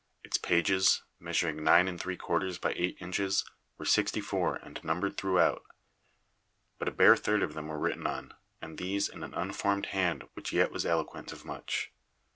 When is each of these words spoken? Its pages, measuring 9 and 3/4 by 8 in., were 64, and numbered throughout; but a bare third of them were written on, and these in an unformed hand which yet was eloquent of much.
Its 0.23 0.39
pages, 0.39 1.03
measuring 1.19 1.63
9 1.63 1.87
and 1.87 1.99
3/4 1.99 2.59
by 2.59 2.73
8 2.75 2.97
in., 2.99 3.31
were 3.77 3.85
64, 3.85 4.55
and 4.55 4.83
numbered 4.83 5.15
throughout; 5.15 5.63
but 6.79 6.87
a 6.87 6.91
bare 6.91 7.15
third 7.15 7.43
of 7.43 7.53
them 7.53 7.67
were 7.67 7.77
written 7.77 8.07
on, 8.07 8.33
and 8.63 8.79
these 8.79 9.07
in 9.07 9.21
an 9.23 9.35
unformed 9.35 9.85
hand 9.93 10.23
which 10.33 10.53
yet 10.53 10.71
was 10.71 10.87
eloquent 10.87 11.31
of 11.31 11.45
much. 11.45 11.91